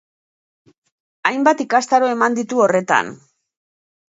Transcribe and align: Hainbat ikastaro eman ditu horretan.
Hainbat 1.31 1.61
ikastaro 1.65 2.09
eman 2.15 2.39
ditu 2.41 2.65
horretan. 2.65 3.13